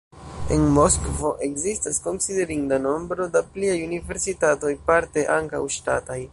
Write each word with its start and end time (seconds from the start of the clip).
En 0.53 0.63
Moskvo 0.77 1.31
ekzistas 1.47 1.99
konsiderinda 2.07 2.81
nombro 2.87 3.29
da 3.37 3.45
pliaj 3.57 3.77
universitatoj, 3.91 4.75
parte 4.91 5.31
ankaŭ 5.39 5.65
ŝtataj. 5.81 6.21